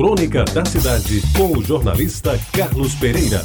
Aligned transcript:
Crônica 0.00 0.44
da 0.44 0.64
Cidade, 0.64 1.22
com 1.36 1.58
o 1.58 1.62
jornalista 1.62 2.40
Carlos 2.54 2.94
Pereira. 2.94 3.42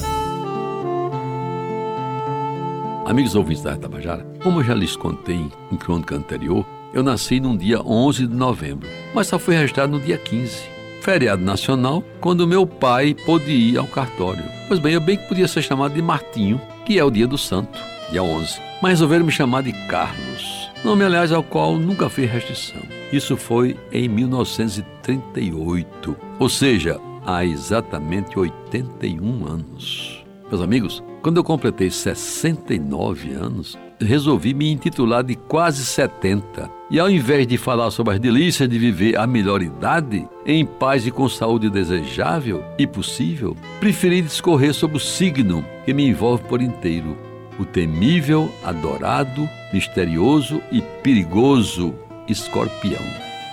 Amigos 3.06 3.36
ouvintes 3.36 3.62
da 3.62 3.76
Tabajara, 3.76 4.26
como 4.42 4.62
eu 4.62 4.64
já 4.64 4.74
lhes 4.74 4.96
contei 4.96 5.52
em 5.70 5.76
crônica 5.76 6.16
anterior, 6.16 6.66
eu 6.94 7.04
nasci 7.04 7.42
no 7.42 7.58
dia 7.58 7.82
11 7.82 8.28
de 8.28 8.34
novembro, 8.34 8.88
mas 9.14 9.28
só 9.28 9.38
fui 9.38 9.54
registrado 9.54 9.92
no 9.92 10.00
dia 10.00 10.18
15, 10.18 10.64
feriado 11.02 11.44
nacional, 11.44 12.02
quando 12.22 12.48
meu 12.48 12.66
pai 12.66 13.14
pôde 13.26 13.52
ir 13.52 13.78
ao 13.78 13.86
cartório. 13.86 14.46
Pois 14.70 14.80
bem, 14.80 14.94
eu 14.94 15.02
bem 15.02 15.18
que 15.18 15.28
podia 15.28 15.50
ser 15.50 15.62
chamado 15.62 15.94
de 15.94 16.02
Martinho, 16.02 16.62
que 16.86 16.98
é 16.98 17.04
o 17.04 17.12
dia 17.12 17.28
do 17.28 17.38
santo, 17.38 17.78
dia 18.10 18.24
11, 18.24 18.62
mas 18.82 18.92
resolveram 18.92 19.26
me 19.26 19.32
chamar 19.34 19.62
de 19.62 19.74
Carlos, 19.90 20.72
nome 20.86 21.04
aliás 21.04 21.34
ao 21.34 21.44
qual 21.44 21.78
nunca 21.78 22.10
fiz 22.10 22.32
restrição. 22.32 22.95
Isso 23.12 23.38
foi 23.38 23.78
em 23.92 24.10
1938, 24.10 26.16
ou 26.40 26.50
seja, 26.50 27.00
há 27.26 27.46
exatamente 27.46 28.38
81 28.38 29.48
anos. 29.48 30.26
Meus 30.50 30.62
amigos, 30.62 31.04
quando 31.22 31.38
eu 31.38 31.44
completei 31.44 31.90
69 31.90 33.34
anos, 33.34 33.78
resolvi 34.00 34.54
me 34.54 34.72
intitular 34.72 35.24
de 35.24 35.36
quase 35.36 35.84
70. 35.84 36.70
E 36.92 37.00
ao 37.00 37.10
invés 37.10 37.48
de 37.48 37.58
falar 37.58 37.90
sobre 37.90 38.14
as 38.14 38.20
delícias 38.20 38.70
de 38.70 38.78
viver 38.78 39.18
a 39.18 39.26
melhor 39.26 39.64
idade, 39.64 40.28
em 40.46 40.66
paz 40.66 41.08
e 41.08 41.12
com 41.12 41.28
saúde 41.28 41.70
desejável 41.70 42.64
e 42.78 42.86
possível, 42.86 43.58
preferi 43.80 44.22
discorrer 44.22 44.74
sobre 44.74 44.98
o 44.98 45.00
signo 45.00 45.66
que 45.84 45.94
me 45.94 46.08
envolve 46.08 46.44
por 46.44 46.62
inteiro: 46.62 47.18
o 47.58 47.66
temível, 47.66 48.52
adorado, 48.64 49.50
misterioso 49.74 50.62
e 50.72 50.82
perigoso 51.02 51.96
escorpião. 52.28 53.04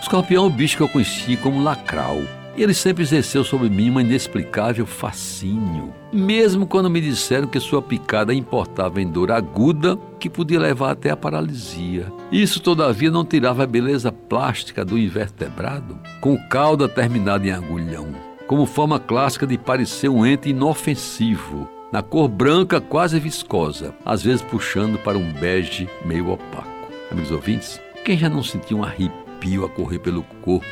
Escorpião 0.01 0.45
é 0.45 0.47
o 0.47 0.51
bicho 0.51 0.77
que 0.77 0.83
eu 0.83 0.89
conheci 0.89 1.37
como 1.37 1.63
lacral 1.63 2.19
e 2.57 2.63
ele 2.63 2.75
sempre 2.75 3.03
exerceu 3.03 3.45
sobre 3.45 3.71
mim 3.71 3.91
um 3.91 4.01
inexplicável 4.01 4.85
fascínio, 4.85 5.93
mesmo 6.13 6.66
quando 6.66 6.91
me 6.91 7.01
disseram 7.01 7.46
que 7.46 7.59
sua 7.59 7.80
picada 7.80 8.35
importava 8.35 9.01
em 9.01 9.09
dor 9.09 9.30
aguda 9.30 9.99
que 10.19 10.29
podia 10.29 10.61
levar 10.61 10.91
até 10.91 11.11
a 11.11 11.16
paralisia. 11.16 12.13
Isso, 12.30 12.61
todavia, 12.61 13.11
não 13.11 13.24
tirava 13.24 13.65
a 13.65 13.66
beleza 13.66 14.13
plástica 14.13 14.85
do 14.85 14.99
invertebrado, 14.99 15.99
com 16.21 16.37
cauda 16.49 16.89
terminada 16.89 17.46
em 17.46 17.52
agulhão, 17.52 18.09
como 18.46 18.66
forma 18.66 19.01
clássica 19.01 19.46
de 19.46 19.57
parecer 19.57 20.09
um 20.09 20.27
ente 20.27 20.51
inofensivo, 20.51 21.68
na 21.91 22.02
cor 22.02 22.29
branca 22.29 22.80
quase 22.80 23.18
viscosa, 23.18 23.95
às 24.05 24.23
vezes 24.23 24.43
puxando 24.43 24.99
para 24.99 25.16
um 25.16 25.33
bege 25.33 25.89
meio 26.05 26.30
opaco. 26.30 26.68
Amigos 27.11 27.30
ouvintes, 27.30 27.80
quem 28.05 28.19
já 28.19 28.29
não 28.29 28.43
sentiu 28.43 28.79
um 28.79 28.85
arrepio 28.85 29.65
a 29.65 29.69
correr 29.69 29.99
pelo 29.99 30.23
corpo 30.43 30.67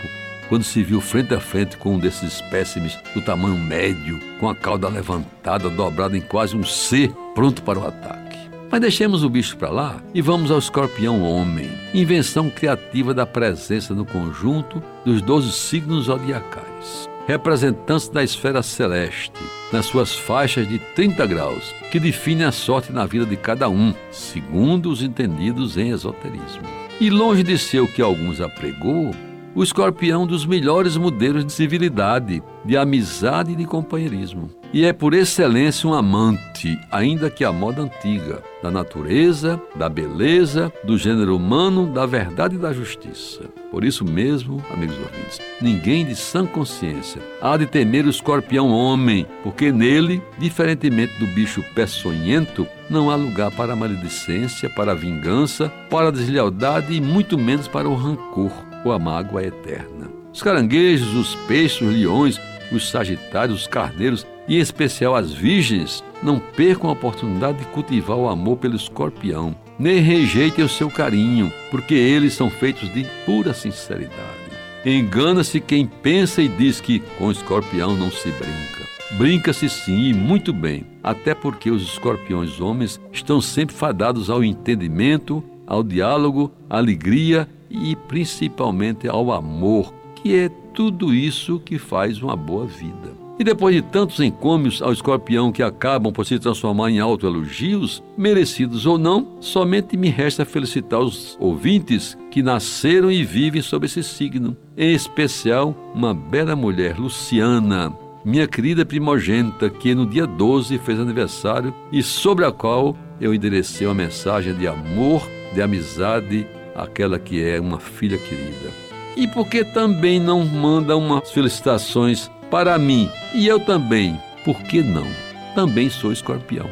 quando 0.49 0.65
se 0.65 0.83
viu 0.83 1.01
frente 1.01 1.33
a 1.33 1.39
frente 1.39 1.77
com 1.77 1.95
um 1.95 1.99
desses 1.99 2.35
espécimes 2.35 2.99
do 3.15 3.23
tamanho 3.23 3.57
médio, 3.57 4.19
com 4.41 4.49
a 4.49 4.55
cauda 4.55 4.89
levantada, 4.89 5.71
dobrada 5.71 6.17
em 6.17 6.21
quase 6.21 6.57
um 6.57 6.65
C, 6.65 7.09
pronto 7.37 7.63
para 7.63 7.79
o 7.79 7.87
ataque. 7.87 8.37
Mas 8.69 8.81
deixemos 8.81 9.23
o 9.23 9.31
bicho 9.31 9.57
para 9.57 9.71
lá 9.71 10.03
e 10.13 10.21
vamos 10.21 10.51
ao 10.51 10.59
escorpião 10.59 11.23
homem, 11.23 11.71
invenção 11.95 12.51
criativa 12.51 13.15
da 13.15 13.25
presença 13.25 13.95
no 13.95 14.05
conjunto 14.05 14.83
dos 15.05 15.23
doze 15.23 15.53
signos 15.53 16.07
zodiacais, 16.07 17.09
representantes 17.29 18.09
da 18.09 18.25
esfera 18.25 18.61
celeste, 18.61 19.41
nas 19.73 19.87
suas 19.87 20.17
faixas 20.17 20.69
de 20.69 20.81
30 20.97 21.27
graus, 21.27 21.73
que 21.93 22.01
definem 22.01 22.47
a 22.47 22.53
sorte 22.53 22.93
na 22.93 23.07
vida 23.07 23.25
de 23.25 23.37
cada 23.37 23.69
um, 23.69 23.95
segundo 24.11 24.91
os 24.91 25.01
entendidos 25.01 25.77
em 25.77 25.91
esoterismo. 25.91 26.90
E 27.01 27.09
longe 27.09 27.43
de 27.43 27.57
ser 27.57 27.81
o 27.81 27.89
que 27.89 28.03
alguns 28.03 28.43
apregou, 28.43 29.11
o 29.55 29.63
escorpião 29.63 30.27
dos 30.27 30.45
melhores 30.45 30.99
modelos 30.99 31.47
de 31.47 31.51
civilidade, 31.51 32.43
de 32.63 32.77
amizade 32.77 33.53
e 33.53 33.57
de 33.57 33.65
companheirismo. 33.65 34.51
E 34.73 34.85
é 34.85 34.93
por 34.93 35.15
excelência 35.15 35.91
um 35.91 35.93
amante, 35.93 36.79
ainda 36.93 37.29
que 37.29 37.45
a 37.45 37.53
moda 37.53 37.83
antiga, 37.83 38.41
da 38.63 38.71
natureza, 38.71 39.61
da 39.75 39.89
beleza, 39.89 40.73
do 40.85 40.97
gênero 40.97 41.35
humano, 41.35 41.93
da 41.93 42.07
verdade 42.07 42.55
e 42.55 42.59
da 42.59 42.73
justiça. 42.73 43.47
Por 43.69 43.85
isso 43.85 44.05
mesmo, 44.05 44.63
amigos 44.73 44.97
ouvintes, 44.97 45.41
ninguém 45.61 46.07
de 46.07 46.15
sã 46.15 46.47
consciência 46.47 47.21
há 47.43 47.57
de 47.57 47.67
temer 47.67 48.07
o 48.07 48.11
escorpião 48.11 48.71
homem, 48.71 49.27
porque 49.43 49.73
nele, 49.73 50.23
diferentemente 50.39 51.19
do 51.19 51.27
bicho 51.27 51.65
peçonhento, 51.75 52.65
não 52.89 53.11
há 53.11 53.17
lugar 53.17 53.51
para 53.51 53.73
a 53.73 53.77
maledicência, 53.77 54.71
para 54.71 54.93
a 54.93 54.95
vingança, 54.95 55.69
para 55.91 56.09
a 56.09 56.13
deslealdade 56.13 56.95
e 56.95 57.01
muito 57.01 57.37
menos 57.37 57.67
para 57.67 57.89
o 57.89 57.97
rancor 57.97 58.53
ou 58.85 58.93
a 58.93 59.01
mágoa 59.01 59.43
eterna. 59.43 60.09
Os 60.33 60.43
caranguejos, 60.45 61.13
os 61.15 61.35
peixes, 61.47 61.81
os 61.81 61.93
leões, 61.93 62.41
os 62.73 62.91
sagitários, 62.91 63.63
os 63.63 63.67
carneiros 63.67 64.27
e 64.47 64.57
em 64.57 64.61
especial 64.61 65.15
as 65.15 65.33
virgens 65.33 66.05
não 66.23 66.39
percam 66.39 66.91
a 66.91 66.93
oportunidade 66.93 67.59
de 67.59 67.65
cultivar 67.67 68.17
o 68.17 68.29
amor 68.29 68.57
pelo 68.57 68.77
escorpião, 68.77 69.55
nem 69.79 70.01
rejeitem 70.01 70.65
o 70.65 70.69
seu 70.69 70.91
carinho, 70.91 71.53
porque 71.71 71.95
eles 71.95 72.35
são 72.35 72.51
feitos 72.51 72.93
de 72.93 73.07
pura 73.25 73.55
sinceridade. 73.55 74.41
Engana-se 74.85 75.61
quem 75.61 75.87
pensa 75.87 76.41
e 76.41 76.49
diz 76.49 76.81
que 76.81 77.01
com 77.19 77.27
o 77.27 77.31
escorpião 77.31 77.97
não 77.97 78.11
se 78.11 78.31
brinca. 78.31 78.81
Brinca-se 79.13 79.69
sim 79.69 80.09
e 80.09 80.15
muito 80.15 80.53
bem, 80.53 80.87
até 81.03 81.35
porque 81.35 81.71
os 81.71 81.83
escorpiões 81.83 82.61
homens 82.61 83.01
estão 83.13 83.41
sempre 83.41 83.75
fadados 83.75 84.31
ao 84.31 84.43
entendimento, 84.43 85.43
ao 85.67 85.83
diálogo, 85.83 86.53
à 86.69 86.79
alegria 86.79 87.49
e 87.69 87.95
principalmente 87.95 89.09
ao 89.09 89.33
amor, 89.33 89.93
que 90.15 90.35
é 90.37 90.51
tudo 90.75 91.15
isso 91.15 91.61
que 91.61 91.79
faz 91.79 92.23
uma 92.23 92.37
boa 92.37 92.67
vida. 92.67 93.21
E 93.39 93.45
depois 93.45 93.75
de 93.75 93.81
tantos 93.81 94.21
encômios 94.21 94.83
ao 94.83 94.93
escorpião 94.93 95.51
que 95.51 95.63
acabam 95.63 96.13
por 96.13 96.27
se 96.27 96.39
transformar 96.39 96.91
em 96.91 97.01
autoelogios, 97.01 98.03
merecidos 98.15 98.85
ou 98.85 98.99
não, 98.99 99.39
somente 99.41 99.97
me 99.97 100.11
resta 100.11 100.45
felicitar 100.45 101.01
os 101.01 101.39
ouvintes 101.41 102.19
que 102.31 102.43
nasceram 102.43 103.11
e 103.11 103.25
vivem 103.25 103.63
sob 103.63 103.87
esse 103.87 104.03
signo, 104.03 104.55
em 104.77 104.93
especial 104.93 105.75
uma 105.95 106.13
bela 106.13 106.55
mulher, 106.55 106.99
Luciana, 106.99 107.91
minha 108.23 108.47
querida 108.47 108.85
primogênita, 108.85 109.71
que 109.71 109.95
no 109.95 110.05
dia 110.05 110.27
12 110.27 110.77
fez 110.77 111.01
aniversário 111.01 111.75
e 111.91 112.03
sobre 112.03 112.45
a 112.45 112.53
qual 112.53 112.95
eu 113.19 113.33
enderecei 113.33 113.87
uma 113.87 113.95
mensagem 113.95 114.55
de 114.55 114.69
amor, 114.69 115.27
de 115.55 115.63
amizade 115.63 116.47
aquela 116.75 117.19
que 117.19 117.43
é 117.43 117.59
uma 117.59 117.81
filha 117.81 118.19
querida. 118.19 118.90
E 119.17 119.27
por 119.27 119.49
que 119.49 119.65
também 119.65 120.21
não 120.21 120.45
manda 120.45 120.97
umas 120.97 121.31
felicitações 121.31 122.31
para 122.51 122.79
mim? 122.79 123.09
E 123.35 123.47
eu 123.47 123.61
também, 123.61 124.19
por 124.45 124.63
que 124.63 124.83
não? 124.83 125.07
Também 125.55 125.91
sou 125.91 126.13
escorpião. 126.13 126.69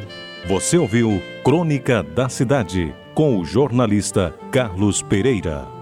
Você 0.47 0.79
ouviu 0.79 1.23
Crônica 1.45 2.03
da 2.03 2.29
Cidade 2.29 2.95
com 3.15 3.39
o 3.39 3.45
jornalista 3.45 4.35
Carlos 4.51 5.03
Pereira. 5.03 5.78